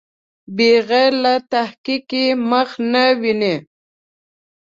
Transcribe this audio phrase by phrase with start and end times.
[0.55, 3.55] بغیر له تحقیق یې مخه نه ویني.